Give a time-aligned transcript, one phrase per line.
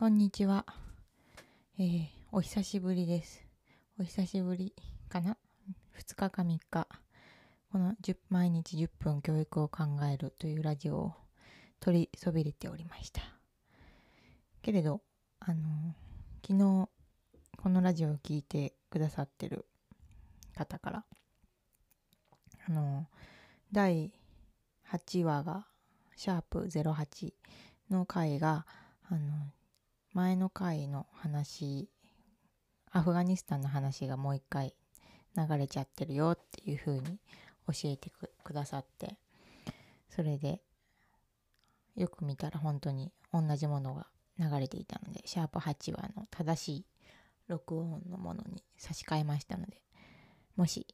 [0.00, 0.64] こんにちは。
[1.78, 3.44] えー、お久しぶりです。
[3.98, 4.72] お久しぶり
[5.10, 5.36] かな
[5.94, 6.88] ?2 日か3日。
[7.70, 11.14] この10毎日10分教育を考えるというラジオを
[11.80, 13.20] 取りそびれておりました。
[14.62, 15.02] けれど、
[15.38, 15.94] あの
[16.46, 16.88] 昨日
[17.58, 19.66] このラジオを聞いてくださってる
[20.56, 21.04] 方から、
[22.66, 23.06] あの
[23.70, 24.14] 第
[24.90, 25.66] 8話が、
[26.16, 27.34] シャープ08
[27.90, 28.64] の回が、
[29.06, 29.18] あの、
[30.12, 31.88] 前の回の話、
[32.90, 34.74] アフガニスタンの話がもう一回
[35.36, 37.20] 流れちゃってるよっていう風に
[37.68, 38.10] 教えて
[38.42, 39.18] くださって、
[40.08, 40.62] それで、
[41.94, 46.86] よく見たら本当に同じものが流れていたので、シャープ8話の正しい
[47.46, 49.80] 録音のものに差し替えましたので、
[50.56, 50.88] もし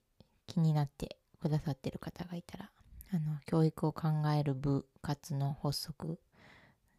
[0.46, 2.70] 気になってくださってる方がいたら、
[3.14, 4.08] あの、教育を考
[4.38, 6.18] える部活の発足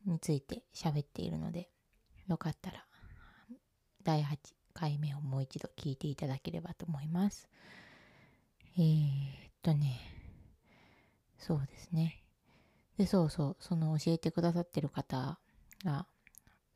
[0.08, 1.70] について喋っているので、
[2.28, 2.86] よかったら、
[4.04, 4.38] 第8
[4.74, 7.50] 回目をもう一度聞いていただければと思います。
[8.78, 10.00] えー、っとね、
[11.38, 12.24] そうですね。
[12.98, 15.40] で、そうそう、その教えてくださってる方
[15.84, 16.06] が、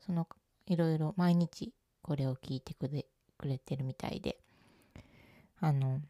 [0.00, 0.26] その、
[0.66, 4.38] いろいろ毎日これを聞いてくれくれてるみたいで、
[5.60, 6.00] あの、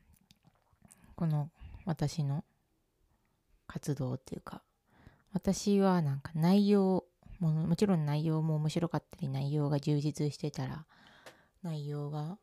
[1.14, 1.50] この
[1.84, 2.44] 私の
[3.66, 4.62] 活動っていうか、
[5.33, 7.05] 私はなんか内容
[7.50, 10.86] も、もちろん内容も面白かったり、内容が充実してたら、
[11.62, 12.38] 内容が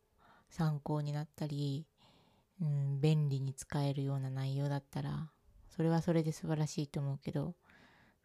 [0.49, 1.85] 参考になったり、
[2.61, 5.29] うん、便利に使えるような内容だったら、
[5.69, 7.55] それはそれで素晴らしいと思うけど、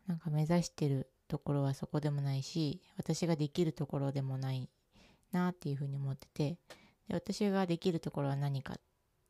[0.06, 4.68] なんか目指してるところはそこでもないし、私ができるところでもない
[5.32, 6.58] なっていうふうに思ってて、
[7.08, 8.76] で私ができるところは何かっ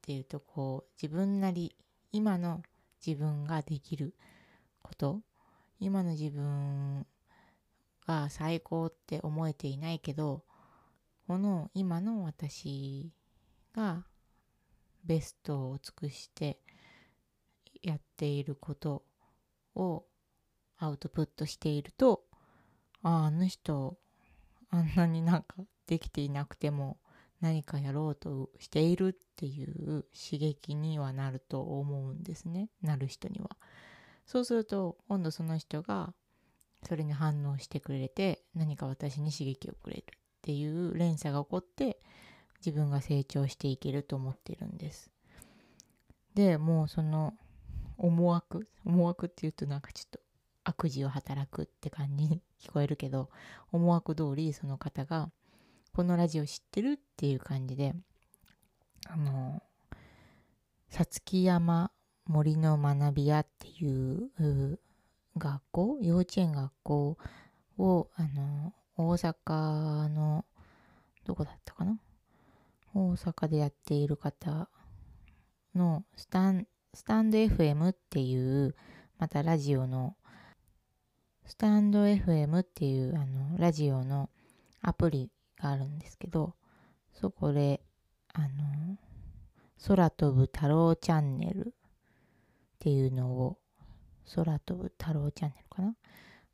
[0.00, 1.76] ていうと、こう、自分なり、
[2.12, 2.62] 今の
[3.06, 4.14] 自分ができる
[4.82, 5.20] こと、
[5.78, 7.06] 今の自分
[8.06, 10.44] が最高って思えていないけど、
[11.26, 13.12] この今の私
[13.74, 14.04] が
[15.04, 16.58] ベストを尽くして
[17.82, 19.04] やっていること
[19.74, 20.04] を
[20.78, 22.24] アウトプットしていると、
[23.02, 23.98] ああ、あの人、
[24.70, 26.98] あんなになんかできていなくても
[27.40, 32.70] 何かやろうとしているっていう刺激にはなると思うんですね。
[32.82, 33.50] なる人には。
[34.26, 36.14] そうすると、今度その人が
[36.86, 40.04] それに反応してくれて何か私に刺激をくれるっ
[40.42, 41.98] ていう連鎖が起こって
[42.64, 45.10] 自分が成長していけると思ってるんです。
[46.34, 47.34] で、もうその
[47.96, 50.20] 思惑、思惑っていうとなんかちょっと
[50.64, 53.30] 悪事を働くって感じに 聞こえるけど、
[53.70, 55.30] 思惑通りその方が
[55.92, 57.94] このラジオ知ってるっていう感じで、
[59.06, 59.62] あの、
[60.88, 61.92] さつき山
[62.26, 64.30] 森の学び屋っていう
[65.36, 67.18] 学校幼稚園学校
[67.78, 70.44] を、あの、大阪の、
[71.24, 71.98] どこだったかな？
[72.94, 74.68] 大阪でやっている方
[75.74, 78.76] のスタン、スタンド FM っていう、
[79.18, 80.16] またラジオの、
[81.46, 84.30] スタンド FM っていうあのラジオの
[84.80, 85.30] アプリ
[85.60, 86.54] があるんですけど、
[87.12, 87.82] そこで、
[88.32, 88.98] あの、
[89.86, 91.72] 空飛ぶ太郎チャンネルっ
[92.78, 93.58] ていうのを、
[94.34, 95.94] 空飛ぶ太郎チャンネルかな？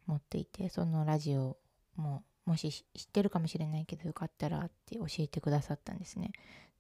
[0.07, 1.57] 持っていて、そのラジオ
[1.97, 6.33] も、もし知ってるかもしれないけどよかったらって教えてくださったんですね。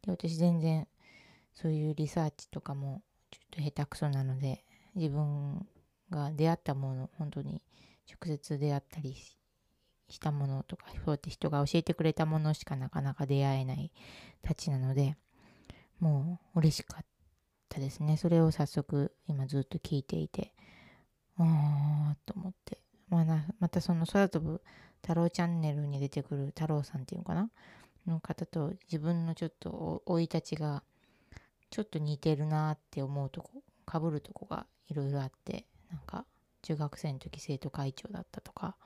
[0.03, 0.89] で、私全然
[1.55, 4.65] そういうリサーチとかもちょっと下手くそなので、
[4.97, 5.67] 自分
[6.11, 7.62] が出会ったもの、本当に
[8.09, 9.15] 直接出会ったり
[10.09, 13.93] したものとか、そうやって人が教えてくれたものしかなかなか出会えない
[14.43, 15.17] たちなので、
[16.00, 17.05] もう嬉しかっ
[17.69, 18.17] たですね。
[18.17, 20.53] それを早速今ずっと聞いていて、
[21.45, 22.78] あーと思って。
[23.09, 24.61] まあな、またその空飛ぶ
[25.03, 27.51] 太郎チャンネルに出てくる太郎さんっていうのかな？
[28.06, 30.83] の方と自分のちょっと生い立ちが
[31.71, 33.50] ちょっと似てるなって思うとこ、
[33.84, 36.25] かぶるとこがいろいろあって、なんか
[36.62, 38.77] 中学生の時生徒会長だったとか、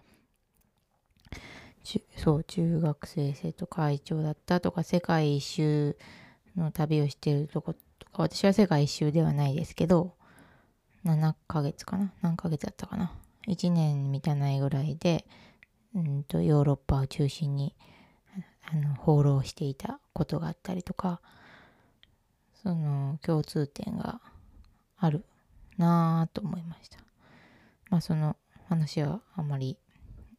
[2.16, 5.96] そう、中学生生徒会長だったとか、世界一周
[6.56, 10.16] の旅をしてるとことか、私は世界一周ではないですけど、
[11.04, 12.12] 7ヶ月かな？
[12.22, 13.12] 何ヶ月だったかな
[13.46, 15.26] ?1 年満たないぐらいで、
[15.94, 17.74] うんと、ヨーロッパを中心に、
[18.64, 21.20] あの、放浪していたことがあったりとか、
[22.62, 24.20] その共通点が
[24.96, 25.24] ある
[25.76, 26.98] なぁと思いました。
[27.90, 28.36] まあその
[28.68, 29.76] 話はあまり、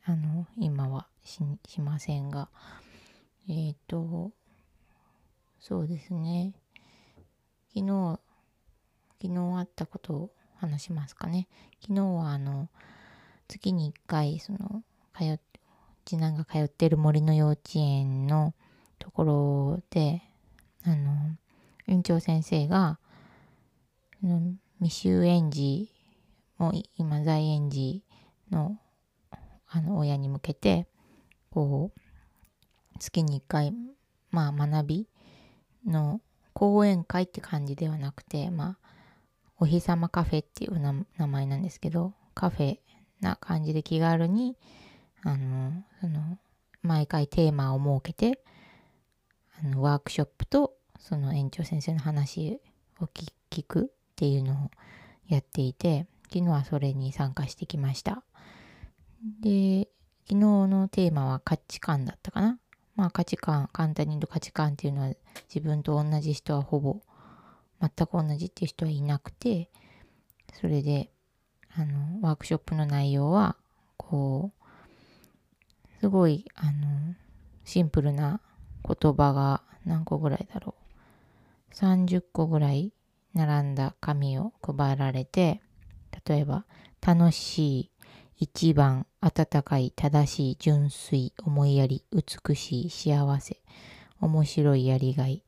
[0.03, 2.49] あの、今はししませんが、
[3.47, 4.31] えっ、ー、と、
[5.59, 6.53] そうですね。
[7.73, 8.19] 昨日、
[9.21, 10.31] 昨日あったことを
[10.67, 11.47] 話しますかね。
[11.81, 12.69] 昨日はあの、
[13.47, 14.83] 月に1回、その、
[15.17, 15.39] 通っ、
[16.05, 18.53] 次男が通ってる森の幼稚園の
[18.99, 20.21] ところで
[20.83, 21.35] あの
[21.87, 22.99] 園長先生が
[24.21, 25.91] 未就園児
[26.57, 28.03] も今在園児
[28.51, 28.77] の
[29.67, 30.87] あの親に向けて
[31.49, 31.99] こう
[32.99, 33.73] 月に1回
[34.31, 35.07] まあ学び
[35.85, 36.21] の
[36.53, 38.84] 講演会って感じではなくてまあ
[39.59, 42.77] お日様カフェっていう名前なんですけどカフェ
[43.21, 44.57] な感じで気軽に
[45.23, 46.37] あのその
[46.81, 48.39] 毎回テーマを設けて
[49.63, 52.59] あのワークショップとその園長先生の話
[52.99, 54.71] を聞くっていうのを
[55.27, 58.23] やっていて昨日はそれに参加してきました。
[59.41, 59.87] で
[60.27, 62.59] 昨日のテーマは価値観だったかな。
[62.95, 65.13] まあ価値観簡単に言うと価値観っていうのは
[65.53, 67.01] 自分と同じ人はほぼ
[67.81, 69.69] 全く同じっていう人はいなくて
[70.59, 71.09] それで
[71.75, 73.57] あのワークショップの内容は
[73.97, 74.65] こう
[75.99, 77.15] すごいあの
[77.63, 78.41] シンプルな
[78.87, 80.85] 言葉が何個ぐらいだろう。
[81.75, 82.93] 30個ぐらい
[83.33, 85.61] 並んだ紙を配られて
[86.25, 86.65] 例えば
[87.05, 87.91] 楽しい
[88.37, 93.61] 一番温かい正しい純粋思いやり美しい幸せ
[94.21, 95.43] 面白いやりがい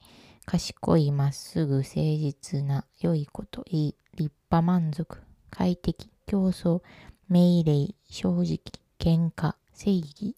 [0.50, 5.18] 賢いまっすぐ誠実な良いこといい立派満足
[5.52, 6.82] 快適競争
[7.28, 8.60] 命令正直
[8.98, 10.38] 喧嘩正義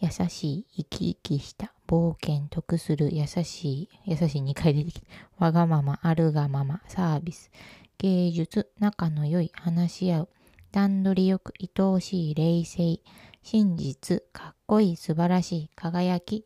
[0.00, 5.06] 優しい生き生きした冒険得する優しい優しい2回出てきた。
[5.36, 7.50] わがままあるがままサービス。
[7.98, 10.28] 芸術仲の良い話し合う。
[10.72, 13.00] 段取りよく愛おしい冷静。
[13.42, 16.36] 真実かっこいい素晴らしい輝き。
[16.38, 16.42] っ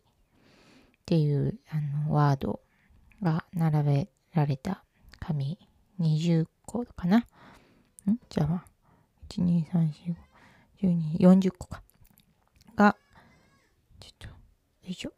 [1.06, 2.60] ていうあのワード。
[3.22, 4.84] が並べられた
[5.18, 5.58] 紙
[6.00, 7.18] 20個かな？
[7.18, 7.24] ん？
[8.28, 8.64] じゃあ、
[9.28, 10.14] 1、2、3、4、
[10.82, 11.82] 5、12、40個か。
[12.76, 12.96] が、
[14.00, 14.34] ちょっと、よ
[14.84, 15.12] いしょ。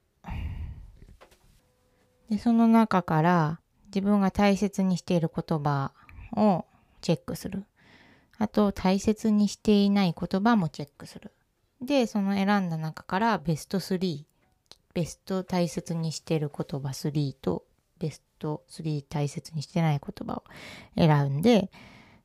[2.29, 5.93] で、その中から自分が大切にしている言葉
[6.37, 6.65] を
[7.03, 7.65] チェックする。
[8.39, 11.31] あと、大切にしていない言葉もチェックする。
[11.81, 14.25] で、その選んだ中からベスト3、
[14.95, 17.65] ベスト大切にしている言葉3と
[18.03, 20.45] ベスト3大切にしてない言葉を
[20.97, 21.71] 選んで、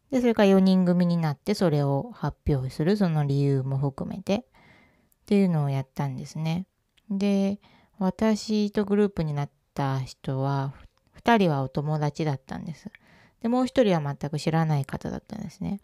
[0.09, 4.41] で、それから4人組になってそれを発表する、その理由も含めてっ
[5.27, 6.65] ていうのをやったんですね。
[7.11, 7.59] で、
[7.99, 10.73] 私とグループになった人は、
[11.23, 12.89] 2人はお友達だったんです。
[13.41, 15.81] で、もう1人は全く知らない方だったんですね。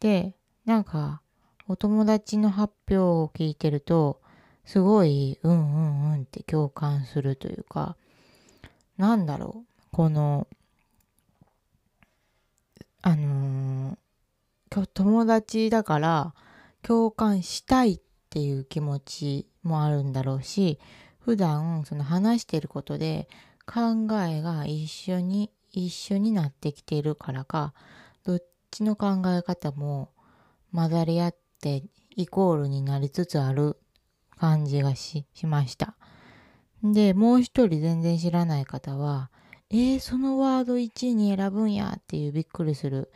[0.00, 0.34] で、
[0.66, 1.22] なんか、
[1.68, 4.20] お友達の発表を聞いてると、
[4.64, 7.96] すごい、うんうんうんって共感するというか、
[8.96, 10.46] なんだろう、この、
[13.02, 16.34] あのー、友達だから
[16.82, 18.00] 共感したいっ
[18.30, 20.78] ていう気持ちもあるんだろうし、
[21.18, 23.28] 普段その話してることで
[23.66, 27.74] 考えが一緒に一緒になってきているからか、
[28.24, 30.10] どっちの考え方も
[30.72, 31.82] 混ざり合って
[32.14, 33.76] イコールになりつつある
[34.38, 35.95] 感じがしました。
[36.82, 39.30] で、もう一人全然知らない方は、
[39.70, 43.10] えー、そのワード1位に選ぶんやっていうびっくりする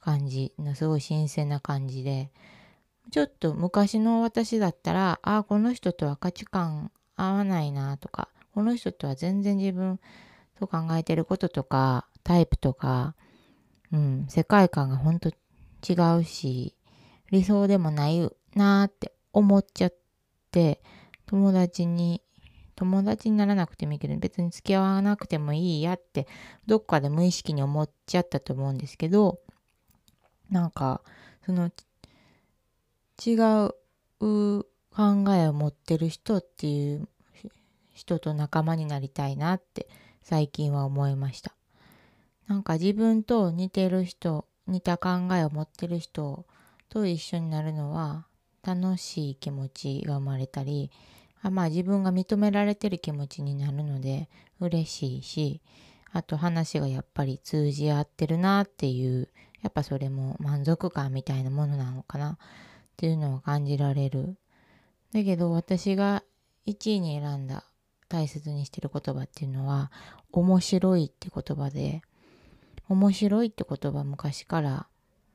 [0.00, 2.30] 感じのすごい新鮮な感じで、
[3.10, 9.98] ちょっと昔の私だったら、ああ、この人とは価値観合わないなとか、この人とは全然自分
[10.58, 13.14] と考えてることとか、タイプとか、
[13.92, 16.74] うん、世界観がほんと違うし、
[17.30, 19.94] 理想でもないなって思っちゃっ
[20.50, 20.82] て、
[21.26, 22.22] 友達に
[22.76, 26.26] 友達にならなくてもいいけど、別に付き合わなくてもいいやって、
[26.66, 29.40] どっかで無意識に思っちゃったと思うんですけど、
[30.50, 31.02] なんか、
[31.46, 31.70] その、
[33.24, 33.74] 違う
[34.90, 37.08] 考えを持ってる人っていう
[37.92, 39.88] 人と仲間になりたいなって
[40.22, 41.54] 最近は思いました。
[42.46, 46.46] なんか自分と似てる人、似た考えを持ってる人
[46.88, 48.26] と一緒になるのは
[48.62, 50.90] 楽しい気持ちが生まれたり、
[51.44, 55.60] あまあ自分が認められてる気持ちになるので嬉しいし、
[56.10, 59.28] あと話がやっぱり通じ合ってるなっていう、
[59.60, 62.36] やっぱそれも満足感みたいなものなのかなっ
[62.96, 64.38] ていうのを感じられる。
[65.12, 66.24] だけど私が
[66.66, 67.64] 1位に選んだ
[68.08, 69.92] 大切にしてる言葉っていうのは
[70.32, 72.00] 面白いって言葉で
[72.88, 74.86] 面白いって言葉昔から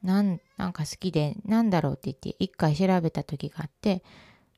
[0.01, 4.03] なんなんか好きでなんだろうって言って一回調べた時があって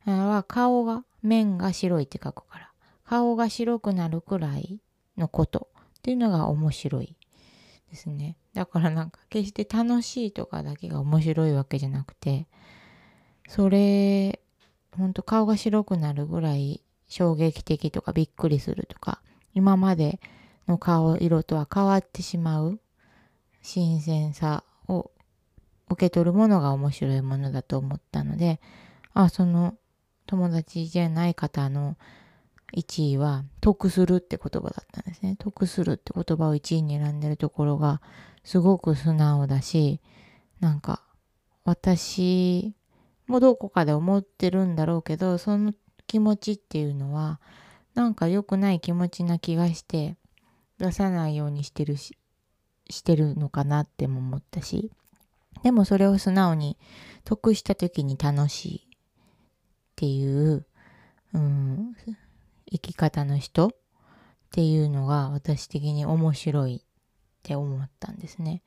[0.06, 2.72] は顔が面が白いって書くから、
[3.06, 4.80] 顔が白くなるくらい
[5.18, 5.68] のこと
[6.00, 7.16] っていうのが面白い
[7.90, 8.38] ですね。
[8.54, 9.12] だからなん。
[9.12, 12.48] か決して楽しいとかだけが面白いわけじゃなくて、
[13.48, 14.42] それ
[14.98, 15.14] ほん。
[15.14, 16.82] と顔が白くなるぐらい
[17.12, 19.22] 衝撃的とかびっくりするとか
[19.54, 20.22] 今まで
[20.70, 22.80] の顔色とは変わってしまう
[23.62, 25.12] 新鮮さを
[25.90, 28.62] 受け取るものが面白いものだと思ったので
[29.14, 29.76] あその
[30.26, 31.98] 友達じゃない方の
[32.76, 35.36] 1位は得するって言葉だったんですね。
[35.38, 38.02] 得するって言葉を1位に選んでるところが
[38.44, 40.00] すごく素直だし
[40.60, 41.02] なんか
[41.64, 42.74] 私
[43.28, 45.74] もどこかで思ってるんだろうけどその
[46.08, 47.40] 気持ちっていうのは
[47.94, 50.18] なんか良くない気持ちな気がして
[50.78, 52.18] 出さないようにしてるし
[52.90, 54.92] してるのかなっても思ったし
[55.64, 56.78] でもそれを素直に
[57.24, 58.88] 得した時に楽しい
[60.02, 60.66] っていう、
[61.36, 61.96] うん、
[62.72, 63.70] 生き方の人っ
[64.52, 66.86] ていうのが私的に面白いっ
[67.44, 68.64] て思ったんですね。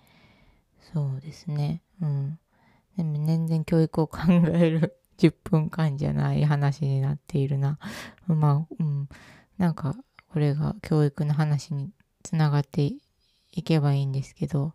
[0.93, 1.83] そうですね。
[2.01, 2.39] うん。
[2.97, 7.81] でも全然教育を考える 10分間じゃない話になっているな。
[8.29, 9.09] まあ、うん。
[9.59, 9.97] なんか、
[10.33, 11.91] これが教育の話に
[12.23, 12.93] つながって
[13.51, 14.75] いけばいいんですけど、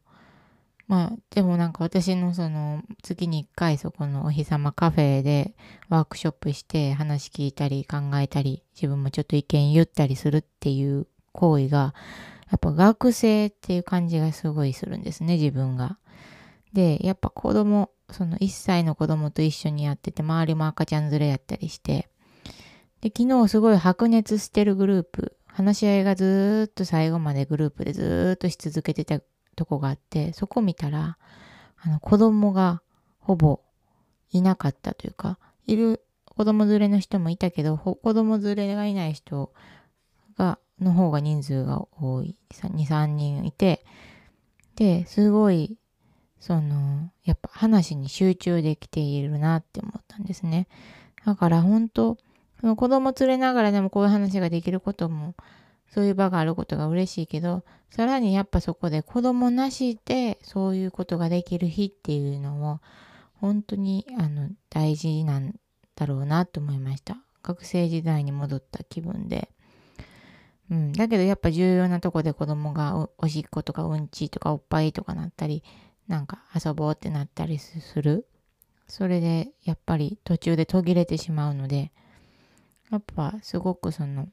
[0.90, 5.56] まあ、でもなんか私のその、月に1回そこのお日様カフェで
[5.88, 11.94] ワークショップして話聞いたり考えたり、自分もちょっと意見言ったりするっていう行為が、
[12.50, 16.00] やっぱ学生っていう感じがすごいするんですね、自分が。
[16.74, 22.10] で、やっぱ子供、その1歳の子供と一緒にやってて、周りも赤ちゃん連れやったりして、
[23.02, 29.22] で、昨日すごい白熱してるグループ、話し合いがずっと最後までグループでずっとし続けてた
[29.60, 31.18] とこがあって、そこ見たら、
[31.78, 32.82] あの子供が
[33.20, 33.60] ほぼ
[34.32, 35.38] いなかったというか、
[35.68, 39.52] いる子供連れの人もいたけど、子供連れがいない人
[40.38, 42.38] が、の方が人数が多い。
[42.52, 43.84] 2、3人いて、
[44.76, 45.78] で、すごい
[46.40, 50.68] その、やっぱ話に集中できているなって思ったんですね。
[51.26, 52.18] だから本当、
[52.62, 55.36] 子供連れながらでもこういう話ができることも、
[55.94, 62.80] そういう場があることが嬉しいけど、さらにやっぱそこで子供なしでそういうことができる日っていうのを、
[63.36, 65.56] 本当にあの大事なん
[65.96, 67.18] だろうなと思いました。
[67.42, 69.50] 学生時代に戻った気分で。
[70.70, 70.92] うん。
[70.94, 75.64] だけどやっぱ重要なとこで子供がおしっことかうんちとかおっぱいとかなったり、
[76.08, 78.28] なんか遊ぼうってなったりする。
[78.88, 81.92] それでやっぱり途中で途切れてしまうので、
[82.92, 84.28] やっぱすごくその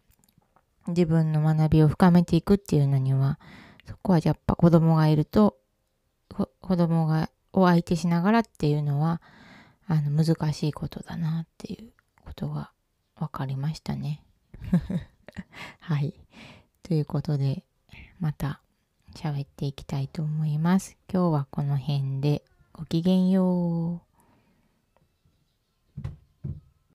[0.88, 3.38] 自分の学びを深めていくっていうのには、
[3.87, 5.57] そこはやっぱ子供がいると、
[6.28, 9.21] 子供がを相手しながらっていうのは、
[9.88, 11.93] あの難しいことだなっていう
[12.25, 12.73] ことが
[13.16, 14.23] 分かりましたね。
[15.81, 16.14] はい。
[16.83, 17.64] ということで、
[18.21, 18.61] また
[19.14, 20.97] 喋っていきたいと思います。
[21.12, 24.06] 今日はこの辺でごきげんよう。